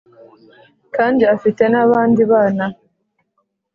[0.95, 2.65] kandi afite n’abandi bana